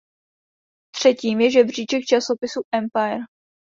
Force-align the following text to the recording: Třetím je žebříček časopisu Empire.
Třetím 0.95 1.41
je 1.41 1.51
žebříček 1.51 2.05
časopisu 2.05 2.61
Empire. 2.73 3.19